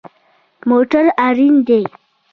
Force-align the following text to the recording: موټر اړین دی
موټر 0.69 1.05
اړین 1.27 1.55
دی 1.67 1.83